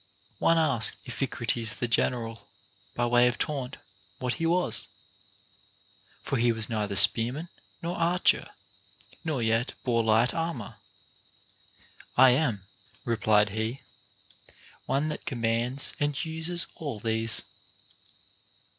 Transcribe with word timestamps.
One 0.39 0.57
asked 0.57 0.97
Iphicrates 1.07 1.75
the 1.75 1.87
general, 1.87 2.49
by 2.95 3.05
way 3.05 3.27
of 3.27 3.37
taunt, 3.37 3.77
what 4.17 4.33
he 4.33 4.47
was 4.47 4.87
I 4.87 4.93
For 6.23 6.37
he 6.37 6.51
was 6.51 6.67
neither 6.69 6.95
spearman 6.95 7.49
nor 7.83 7.95
archer, 7.97 8.49
nor 9.23 9.43
yet 9.43 9.75
bore 9.83 10.03
light 10.03 10.33
armor. 10.33 10.77
I 12.17 12.31
am 12.31 12.65
(replied 13.05 13.49
he) 13.49 13.81
one 14.87 15.09
that 15.09 15.27
commands 15.27 15.93
and 15.99 16.25
uses 16.25 16.65
all 16.73 16.99
these. 16.99 17.43